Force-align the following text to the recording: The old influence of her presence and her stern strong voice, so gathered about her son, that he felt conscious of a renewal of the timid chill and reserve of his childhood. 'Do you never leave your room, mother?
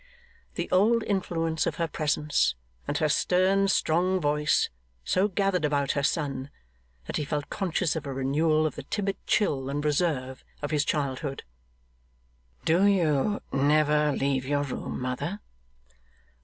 The 0.55 0.67
old 0.71 1.03
influence 1.03 1.67
of 1.67 1.75
her 1.75 1.87
presence 1.87 2.55
and 2.87 2.97
her 2.97 3.07
stern 3.07 3.67
strong 3.67 4.19
voice, 4.19 4.67
so 5.05 5.27
gathered 5.27 5.63
about 5.63 5.91
her 5.91 6.01
son, 6.01 6.49
that 7.05 7.17
he 7.17 7.23
felt 7.23 7.51
conscious 7.51 7.95
of 7.95 8.07
a 8.07 8.11
renewal 8.13 8.65
of 8.65 8.73
the 8.73 8.81
timid 8.81 9.17
chill 9.27 9.69
and 9.69 9.85
reserve 9.85 10.43
of 10.63 10.71
his 10.71 10.85
childhood. 10.85 11.43
'Do 12.65 12.87
you 12.87 13.41
never 13.53 14.11
leave 14.13 14.43
your 14.47 14.63
room, 14.63 14.99
mother? 14.99 15.39